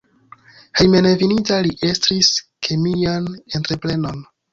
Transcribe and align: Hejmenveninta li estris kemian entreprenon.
Hejmenveninta 0.77 1.59
li 1.67 1.73
estris 1.89 2.31
kemian 2.69 3.29
entreprenon. 3.61 4.25